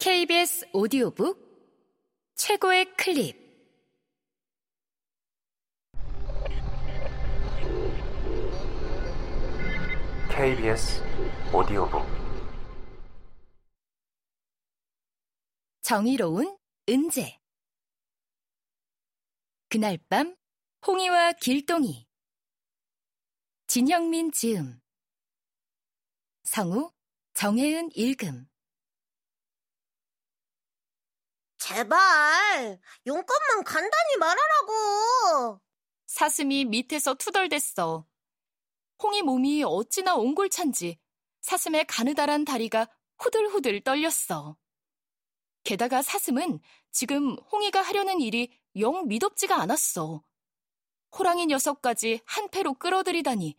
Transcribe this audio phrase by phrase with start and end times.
[0.00, 1.36] KBS 오디오북
[2.36, 3.36] 최고의 클립.
[10.30, 11.02] KBS
[11.52, 12.06] 오디오북.
[15.82, 16.56] 정의로운
[16.88, 17.40] 은재.
[19.68, 20.36] 그날 밤
[20.86, 22.06] 홍이와 길동이.
[23.66, 24.80] 진형민 지음.
[26.44, 26.92] 성우
[27.34, 28.47] 정혜은 읽음
[31.68, 35.60] 제발 용건만 간단히 말하라고.
[36.06, 38.06] 사슴이 밑에서 투덜댔어.
[39.02, 40.98] 홍이 몸이 어찌나 옹골찬지
[41.42, 44.56] 사슴의 가느다란 다리가 후들후들 떨렸어.
[45.62, 46.60] 게다가 사슴은
[46.90, 50.24] 지금 홍이가 하려는 일이 영 미덥지가 않았어.
[51.18, 53.58] 호랑이 녀석까지 한 패로 끌어들이다니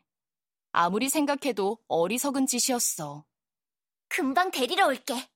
[0.71, 3.23] 아무리 생각해도 어리석은 짓이었어.
[4.07, 5.29] 금방 데리러 올게.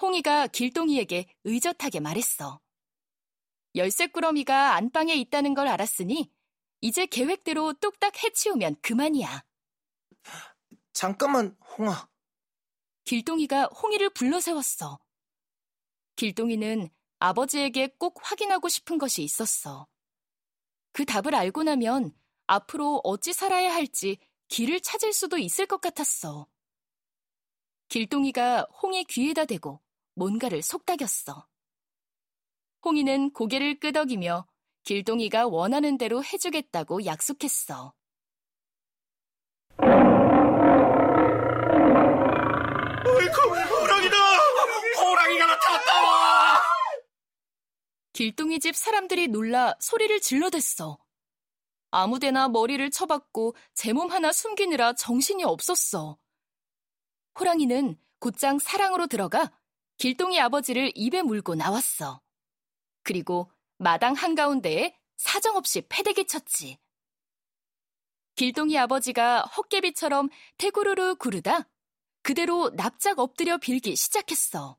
[0.00, 2.60] 홍이가 길동이에게 의젓하게 말했어.
[3.74, 6.32] 열쇠꾸러미가 안방에 있다는 걸 알았으니
[6.80, 9.44] 이제 계획대로 뚝딱 해치우면 그만이야.
[10.92, 12.08] 잠깐만, 홍아.
[13.04, 14.98] 길동이가 홍이를 불러 세웠어.
[16.16, 19.86] 길동이는 아버지에게 꼭 확인하고 싶은 것이 있었어.
[20.92, 22.12] 그 답을 알고 나면
[22.46, 26.46] 앞으로 어찌 살아야 할지 길을 찾을 수도 있을 것 같았어.
[27.88, 29.80] 길동이가 홍이 귀에다 대고
[30.20, 31.46] 뭔가를 속닥였어.
[32.84, 34.46] 홍이는 고개를 끄덕이며
[34.82, 37.94] 길동이가 원하는 대로 해주겠다고 약속했어.
[43.06, 44.16] 어이구, 호랑이다!
[45.00, 45.90] 호랑이가 나타났다!
[48.12, 50.98] 길동이 집 사람들이 놀라 소리를 질러댔어.
[51.92, 56.18] 아무데나 머리를 쳐박고 제 몸 하나 숨기느라 정신이 없었어.
[57.38, 59.50] 호랑이는 곧장 사랑으로 들어가
[60.00, 62.22] 길동이 아버지를 입에 물고 나왔어.
[63.02, 66.78] 그리고 마당 한가운데에 사정없이 패대기 쳤지.
[68.34, 71.68] 길동이 아버지가 헛개비처럼 태구르르 구르다
[72.22, 74.78] 그대로 납작 엎드려 빌기 시작했어.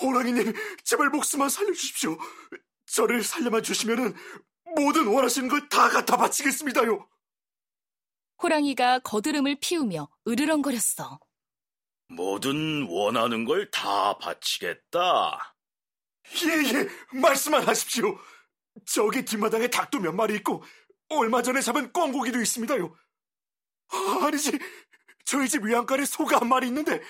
[0.00, 0.52] 호랑이님,
[0.84, 2.16] 제발 목숨만 살려주십시오.
[2.86, 4.14] 저를 살려만 주시면은
[4.76, 7.08] 모든 원하시는 걸 다 갖다 바치겠습니다요.
[8.40, 11.18] 호랑이가 거드름을 피우며 으르렁거렸어.
[12.16, 15.56] 뭐든 원하는 걸 다 바치겠다.
[16.44, 18.18] 예, 예, 말씀만 하십시오.
[18.86, 20.62] 저기 뒷마당에 닭도 몇 마리 있고,
[21.08, 22.94] 얼마 전에 잡은 꿩고기도 있습니다요.
[23.88, 24.58] 아, 아니지,
[25.24, 27.02] 저희 집 위안간에 소가 한 마리 있는데,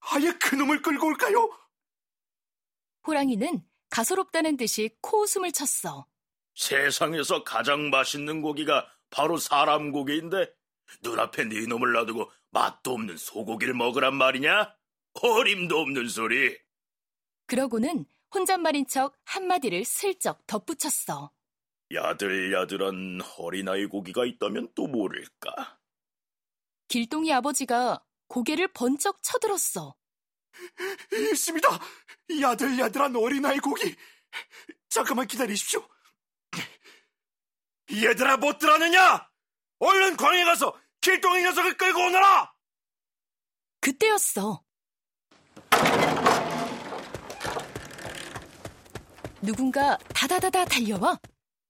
[0.00, 1.50] 아예 그놈을 끌고 올까요?
[3.06, 6.06] 호랑이는 가소롭다는 듯이 코웃음을 쳤어.
[6.54, 10.52] 세상에서 가장 맛있는 고기가 바로 사람 고기인데
[11.02, 14.74] 눈앞에 네 놈을 놔두고 맛도 없는 소고기를 먹으란 말이냐?
[15.14, 16.58] 어림도 없는 소리.
[17.46, 21.32] 그러고는 혼잣말인 척 한마디를 슬쩍 덧붙였어.
[21.92, 25.78] 야들야들한 어린아이 고기가 있다면 또 모를까.
[26.88, 29.96] 길동이 아버지가 고개를 번쩍 쳐들었어.
[31.12, 31.68] 있습니다.
[32.40, 33.94] 야들야들한 어린아이 고기.
[34.88, 35.86] 잠깐만 기다리십시오.
[37.90, 39.28] 얘들아 못 들었느냐?
[39.80, 42.52] 얼른 광에 가서 길동이 녀석을 끌고 오너라!
[43.80, 44.64] 그때였어.
[49.40, 51.20] 누군가 다다다다 달려와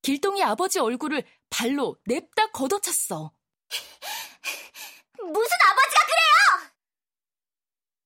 [0.03, 3.31] 길동이 아버지 얼굴을 발로 냅다 걷어찼어.
[5.21, 6.73] 무슨 아버지가 그래요?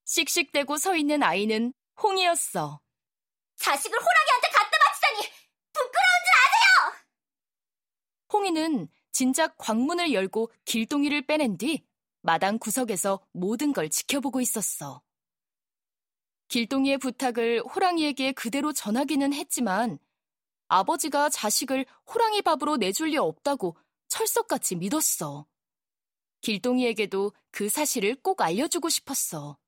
[0.05, 2.81] 씩씩대고 서 있는 아이는 홍이었어.
[3.57, 5.33] 자식을 호랑이한테 갖다 바치다니
[5.73, 7.03] 부끄러운 줄 아세요?
[8.33, 11.85] 홍이는 진작 광문을 열고 길동이를 빼낸 뒤
[12.23, 15.03] 마당 구석에서 모든 걸 지켜보고 있었어.
[16.49, 19.99] 길동이의 부탁을 호랑이에게 그대로 전하기는 했지만
[20.69, 23.77] 아버지가 자식을 호랑이 밥으로 내줄 리 없다고
[24.09, 25.47] 철석같이 믿었어.
[26.41, 29.59] 길동이에게도 그 사실을 꼭 알려주고 싶었어.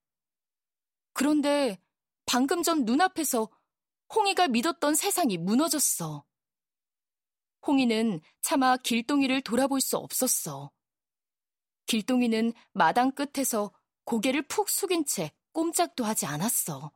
[1.13, 1.78] 그런데
[2.27, 3.48] 방금 전 눈앞에서
[4.15, 6.24] 홍이가 믿었던 세상이 무너졌어.
[7.66, 10.71] 홍이는 차마 길동이를 돌아볼 수 없었어.
[11.87, 13.72] 길동이는 마당 끝에서
[14.05, 16.93] 고개를 푹 숙인 채 꼼짝도 하지 않았어.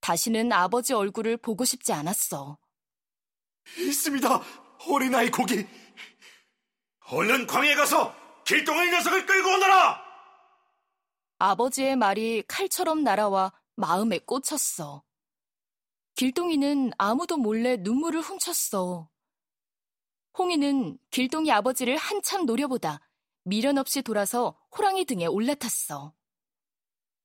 [0.00, 2.58] 다시는 아버지 얼굴을 보고 싶지 않았어.
[3.78, 4.42] 있습니다.
[4.88, 5.66] 어린아이 고기.
[7.08, 8.14] 얼른 광에 가서
[8.44, 10.04] 길동이 녀석을 끌고 오너라!
[11.38, 15.02] 아버지의 말이 칼처럼 날아와 마음에 꽂혔어.
[16.14, 19.08] 길동이는 아무도 몰래 눈물을 훔쳤어.
[20.38, 23.00] 홍이는 길동이 아버지를 한참 노려보다
[23.44, 26.12] 미련 없이 돌아서 호랑이 등에 올라탔어.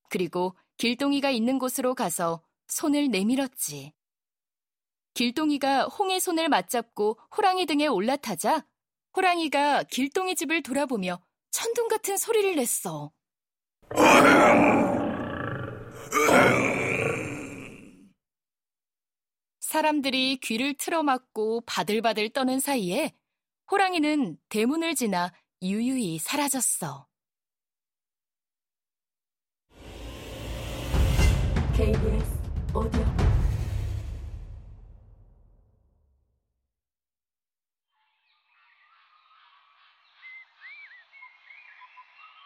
[0.10, 3.94] 그리고 길동이가 있는 곳으로 가서 손을 내밀었지.
[5.14, 8.66] 길동이가 홍의 손을 맞잡고 호랑이 등에 올라타자
[9.16, 11.20] 호랑이가 길동이 집을 돌아보며
[11.52, 13.12] 천둥 같은 소리를 냈어.
[19.72, 23.14] 사람들이 귀를 틀어막고 바들바들 떠는 사이에
[23.72, 25.32] 호랑이는 대문을 지나
[25.62, 27.08] 유유히 사라졌어.
[31.74, 32.42] KBS
[32.76, 33.06] 오디오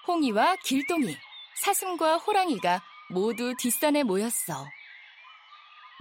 [0.07, 1.15] 홍이와 길동이,
[1.63, 4.67] 사슴과 호랑이가 모두 뒷산에 모였어.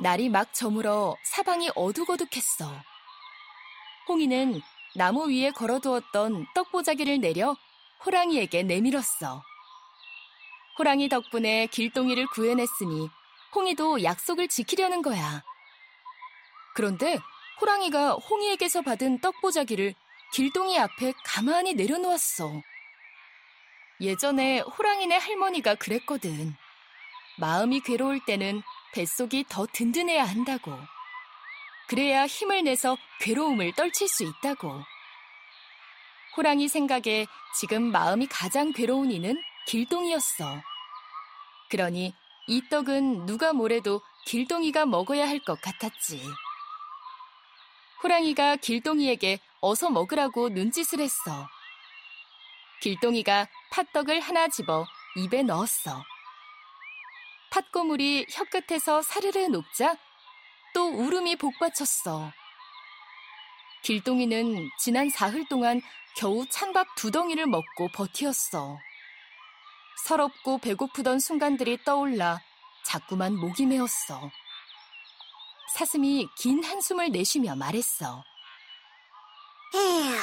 [0.00, 2.72] 날이 막 저물어 사방이 어둑어둑했어.
[4.08, 4.60] 홍이는
[4.96, 7.56] 나무 위에 걸어두었던 떡보자기를 내려
[8.04, 9.42] 호랑이에게 내밀었어.
[10.78, 13.08] 호랑이 덕분에 길동이를 구해냈으니
[13.54, 15.42] 홍이도 약속을 지키려는 거야.
[16.74, 17.18] 그런데
[17.60, 19.94] 호랑이가 홍이에게서 받은 떡보자기를
[20.32, 22.50] 길동이 앞에 가만히 내려놓았어.
[24.00, 26.56] 예전에 호랑이네 할머니가 그랬거든.
[27.38, 28.62] 마음이 괴로울 때는
[28.94, 30.78] 뱃속이 더 든든해야 한다고.
[31.88, 34.82] 그래야 힘을 내서 괴로움을 떨칠 수 있다고.
[36.36, 37.26] 호랑이 생각에
[37.58, 39.36] 지금 마음이 가장 괴로운 이는
[39.66, 40.62] 길동이었어.
[41.70, 42.14] 그러니
[42.46, 46.22] 이 떡은 누가 뭐래도 길동이가 먹어야 할 것 같았지.
[48.02, 51.48] 호랑이가 길동이에게 어서 먹으라고 눈짓을 했어.
[52.80, 54.86] 길동이가 팥떡을 하나 집어
[55.16, 56.02] 입에 넣었어.
[57.54, 59.96] 팥고물이 혀끝에서 사르르 녹자
[60.74, 62.32] 또 울음이 복받쳤어.
[63.84, 65.80] 길동이는 지난 사흘 동안
[66.16, 68.76] 겨우 찬밥 두 덩이를 먹고 버티었어.
[70.04, 72.40] 서럽고 배고프던 순간들이 떠올라
[72.84, 74.32] 자꾸만 목이 메었어.
[75.74, 78.24] 사슴이 긴 한숨을 내쉬며 말했어.
[79.76, 80.16] 에휴,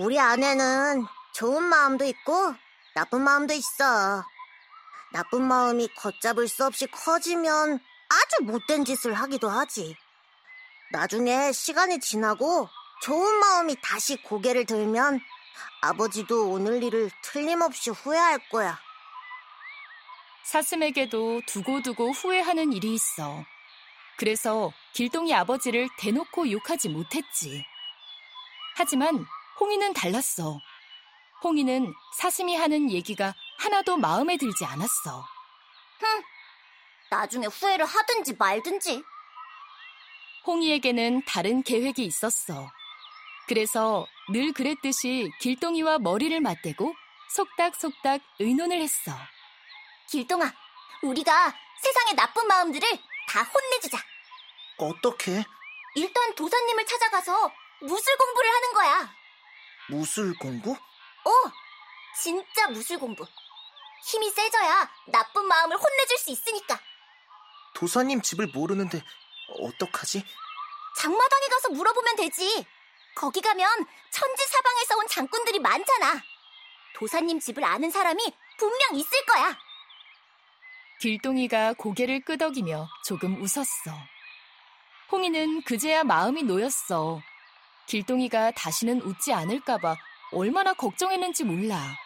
[0.00, 2.54] 우리 안에는 좋은 마음도 있고
[2.94, 4.22] 나쁜 마음도 있어.
[5.12, 9.96] 나쁜 마음이 걷잡을 수 없이 커지면 아주 못된 짓을 하기도 하지.
[10.92, 12.68] 나중에 시간이 지나고
[13.02, 15.20] 좋은 마음이 다시 고개를 들면
[15.82, 18.78] 아버지도 오늘 일을 틀림없이 후회할 거야.
[20.44, 23.44] 사슴에게도 두고두고 후회하는 일이 있어.
[24.16, 27.64] 그래서 길동이 아버지를 대놓고 욕하지 못했지.
[28.76, 29.26] 하지만
[29.60, 30.58] 홍이는 달랐어.
[31.42, 35.26] 홍이는 사슴이 하는 얘기가 하나도 마음에 들지 않았어.
[36.00, 36.22] 흥,
[37.10, 39.02] 나중에 후회를 하든지 말든지.
[40.46, 42.70] 홍이에게는 다른 계획이 있었어.
[43.48, 46.94] 그래서 늘 그랬듯이 길동이와 머리를 맞대고
[47.30, 49.12] 속닥속닥 의논을 했어.
[50.08, 50.52] 길동아,
[51.02, 52.88] 우리가 세상의 나쁜 마음들을
[53.28, 53.98] 다 혼내주자.
[54.78, 55.44] 어떻게?
[55.94, 57.50] 일단 도사님을 찾아가서
[57.82, 59.14] 무술 공부를 하는 거야.
[59.88, 60.72] 무술 공부?
[60.72, 61.30] 어,
[62.20, 63.24] 진짜 무술 공부.
[64.06, 66.78] 힘이 세져야 나쁜 마음을 혼내줄 수 있으니까.
[67.74, 69.02] 도사님 집을 모르는데
[69.60, 70.24] 어떡하지?
[70.96, 72.64] 장마당에 가서 물어보면 되지.
[73.16, 73.68] 거기 가면
[74.10, 76.22] 천지 사방에서 온 장꾼들이 많잖아.
[76.94, 79.58] 도사님 집을 아는 사람이 분명 있을 거야.
[81.00, 83.66] 길동이가 고개를 끄덕이며 조금 웃었어.
[85.10, 87.20] 홍이는 그제야 마음이 놓였어.
[87.86, 89.96] 길동이가 다시는 웃지 않을까봐
[90.32, 91.96] 얼마나 걱정했는지 몰라.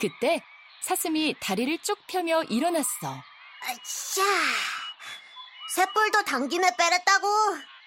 [0.00, 0.42] 그때
[0.82, 3.22] 사슴이 다리를 쭉 펴며 일어났어.
[3.60, 4.22] 아차.
[5.76, 7.28] 쇳불도 당김에 빼랬다고.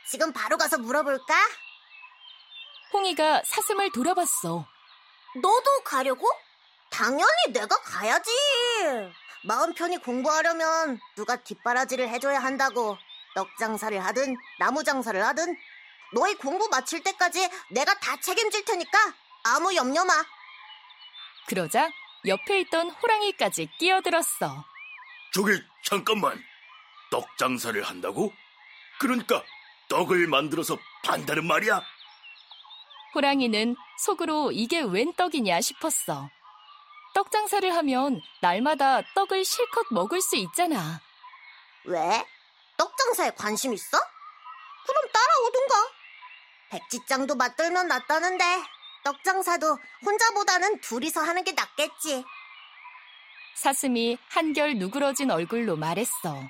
[0.08, 1.36] 지금 바로 가서 물어볼까?
[2.94, 4.66] 홍이가 사슴을 돌아봤어.
[5.42, 6.28] 너도 가려고?
[6.90, 8.32] 당연히 내가 가야지.
[9.44, 12.98] 마음 편히 공부하려면 누가 뒷바라지를 해줘야 한다고.
[13.36, 15.58] 떡 장사를 하든 나무 장사를 하든
[16.14, 18.98] 너희 공부 마칠 때까지 내가 다 책임질 테니까
[19.44, 20.14] 아무 염려 마.
[21.48, 21.90] 그러자
[22.28, 24.66] 옆에 있던 호랑이까지 끼어들었어.
[25.34, 26.42] 저기 잠깐만.
[27.12, 28.34] 떡 장사를 한다고?
[29.00, 29.44] 그러니까
[29.90, 31.82] 떡을 만들어서 판다는 말이야?
[33.14, 36.30] 호랑이는 속으로 이게 웬 떡이냐 싶었어.
[37.14, 41.00] 떡 장사를 하면 날마다 떡을 실컷 먹을 수 있잖아.
[41.86, 42.26] 왜?
[42.76, 43.98] 떡 장사에 관심 있어?
[44.88, 45.76] 그럼 따라오든가.
[46.72, 48.44] 백지장도 맞들면 낫다는데
[49.06, 52.26] 떡 장사도 혼자보다는 둘이서 하는 게 낫겠지.
[53.56, 56.42] 사슴이 한결 누그러진 얼굴로 말했어.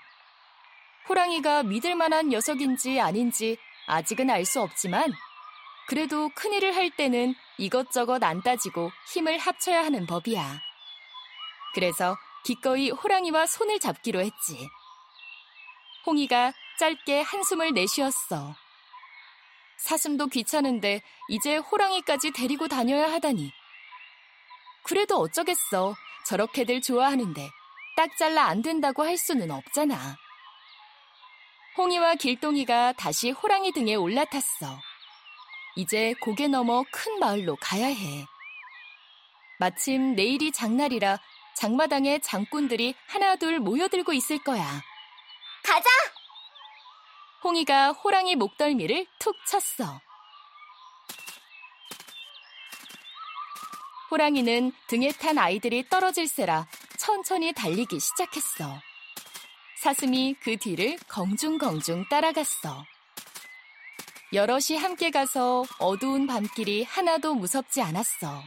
[1.09, 3.57] 호랑이가 믿을 만한 녀석인지 아닌지
[3.88, 5.12] 아직은 알 수 없지만
[5.88, 10.59] 그래도 큰일을 할 때는 이것저것 안 따지고 힘을 합쳐야 하는 법이야.
[11.75, 14.67] 그래서 기꺼이 호랑이와 손을 잡기로 했지.
[16.05, 18.55] 홍이가 짧게 한숨을 내쉬었어.
[19.77, 23.51] 사슴도 귀찮은데 이제 호랑이까지 데리고 다녀야 하다니.
[24.84, 25.96] 그래도 어쩌겠어.
[26.25, 27.50] 저렇게들 좋아하는데
[27.96, 30.17] 딱 잘라 안 된다고 할 수는 없잖아.
[31.77, 34.79] 홍이와 길동이가 다시 호랑이 등에 올라탔어.
[35.75, 38.25] 이제 고개 넘어 큰 마을로 가야 해.
[39.60, 41.20] 마침 내일이 장날이라
[41.55, 44.65] 장마당에 장꾼들이 하나둘 모여들고 있을 거야.
[45.63, 45.89] 가자!
[47.44, 50.00] 홍이가 호랑이 목덜미를 툭 쳤어.
[54.12, 58.80] 호랑이는 등에 탄 아이들이 떨어질세라 천천히 달리기 시작했어.
[59.82, 62.86] 사슴이 그 뒤를 경중경중 따라갔어.
[64.34, 68.42] 여럿이 함께 가서 어두운 밤길이 하나도 무섭지 않았어.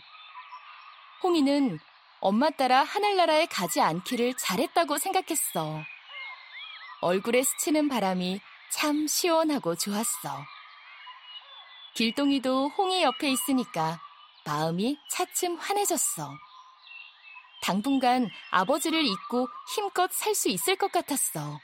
[1.23, 1.79] 홍이는
[2.21, 5.83] 엄마 따라 하늘나라에 가지 않기를 잘했다고 생각했어.
[7.01, 10.45] 얼굴에 스치는 바람이 참 시원하고 좋았어.
[11.95, 14.01] 길동이도 홍이 옆에 있으니까
[14.45, 16.31] 마음이 차츰 환해졌어.
[17.63, 21.59] 당분간 아버지를 잊고 힘껏 살 수 있을 것 같았어.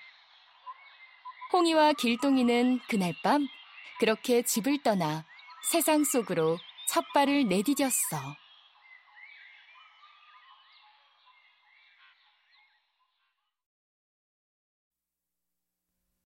[1.52, 3.46] 홍이와 길동이는 그날 밤
[4.00, 5.24] 그렇게 집을 떠나
[5.70, 6.58] 세상 속으로
[6.88, 8.43] 첫 발을 내디뎠어.